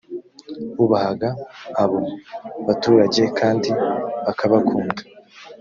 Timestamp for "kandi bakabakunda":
3.39-5.01